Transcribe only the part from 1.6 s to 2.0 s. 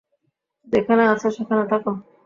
থাকো।